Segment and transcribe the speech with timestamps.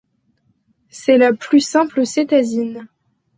[0.89, 2.87] C'est la plus simple cétazine.